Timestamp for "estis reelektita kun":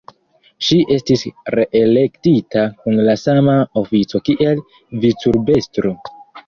0.95-2.99